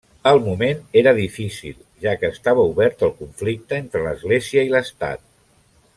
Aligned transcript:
El 0.29 0.39
moment 0.45 0.79
era 1.01 1.13
difícil, 1.19 1.75
ja 2.05 2.15
que 2.23 2.31
estava 2.37 2.65
obert 2.71 3.05
el 3.09 3.15
conflicte 3.21 3.79
entre 3.83 4.03
l'Església 4.09 4.65
i 4.71 4.77
l'Estat. 4.77 5.27